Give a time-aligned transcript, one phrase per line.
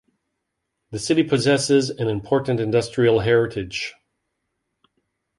[0.89, 3.93] The city possesses an important industrial heritage.